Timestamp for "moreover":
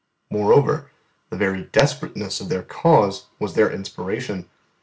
0.31-0.89